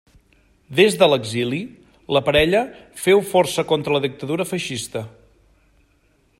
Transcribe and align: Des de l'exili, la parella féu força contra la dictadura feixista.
Des 0.77 0.95
de 1.01 1.09
l'exili, 1.11 1.59
la 2.17 2.23
parella 2.29 2.63
féu 3.03 3.23
força 3.35 3.67
contra 3.73 3.95
la 3.97 4.03
dictadura 4.09 4.51
feixista. 4.55 5.07